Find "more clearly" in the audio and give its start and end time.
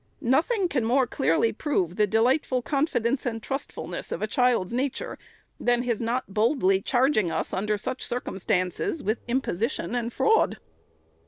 0.83-1.53